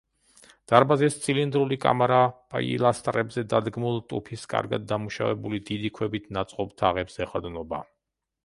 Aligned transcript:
დარბაზის 0.71 1.17
ცილინდრული 1.25 1.77
კამარა 1.83 2.17
პილასტრებზე 2.55 3.43
დადგმულ, 3.53 4.01
ტუფის 4.15 4.49
კარგად 4.55 4.89
დამუშავებული 4.95 5.63
დიდი 5.71 5.93
ქვებით 5.99 6.29
ნაწყობ 6.39 6.77
თაღებს 6.85 7.21
ეყრდნობა. 7.27 7.87